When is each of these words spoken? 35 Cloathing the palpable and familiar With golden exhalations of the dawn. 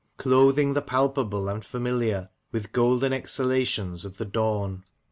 35 0.17 0.17
Cloathing 0.23 0.73
the 0.73 0.81
palpable 0.81 1.47
and 1.47 1.63
familiar 1.63 2.29
With 2.51 2.71
golden 2.71 3.13
exhalations 3.13 4.03
of 4.03 4.17
the 4.17 4.25
dawn. 4.25 4.83